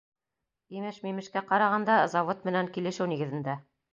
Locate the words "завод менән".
2.15-2.73